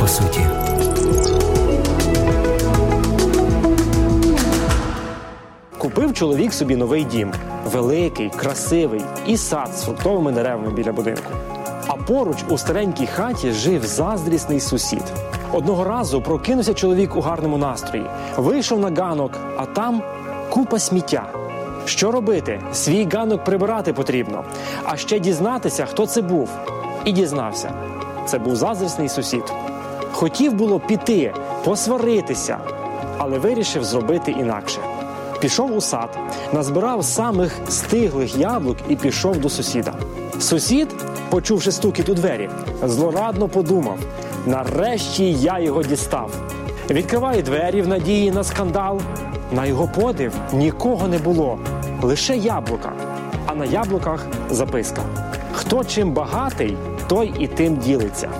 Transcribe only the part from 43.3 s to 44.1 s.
подумав: